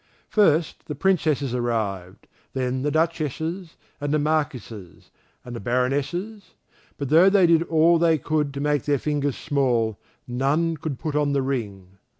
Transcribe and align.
First 0.29 0.87
the 0.87 0.95
Princesses 0.95 1.53
arrived, 1.53 2.25
then 2.53 2.81
the 2.81 2.89
duchesses, 2.89 3.75
and 3.99 4.11
the 4.11 4.17
marquises, 4.17 5.11
and 5.45 5.55
the 5.55 5.59
baronesses; 5.59 6.55
but 6.97 7.09
though 7.09 7.29
they 7.29 7.45
did 7.45 7.61
all 7.61 7.99
they 7.99 8.17
could 8.17 8.51
to 8.55 8.59
make 8.61 8.85
their 8.85 8.97
fingers 8.97 9.37
small, 9.37 9.99
none 10.27 10.75
could 10.75 10.97
put 10.97 11.15
on 11.15 11.33
the 11.33 11.43
ring. 11.43 11.99